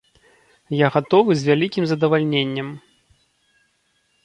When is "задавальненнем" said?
1.93-2.67